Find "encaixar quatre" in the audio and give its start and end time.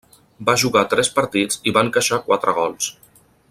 1.89-2.57